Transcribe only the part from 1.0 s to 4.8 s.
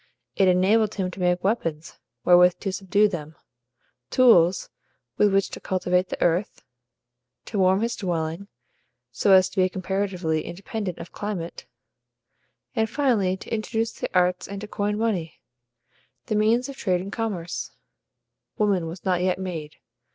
to make weapons wherewith to subdue them; tools